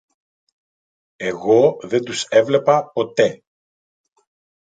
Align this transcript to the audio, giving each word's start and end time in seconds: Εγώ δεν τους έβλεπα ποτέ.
Εγώ 1.17 1.77
δεν 1.81 2.01
τους 2.03 2.23
έβλεπα 2.29 2.89
ποτέ. 2.93 3.43